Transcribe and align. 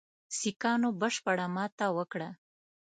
سیکهانو 0.37 0.89
بشپړه 1.01 1.47
ماته 1.55 1.85
وکړه. 1.97 2.29